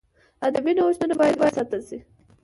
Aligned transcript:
ادبي 0.47 0.71
نوښتونه 0.77 1.13
باید 1.19 1.35
وستایل 1.41 1.81
سي. 1.89 1.97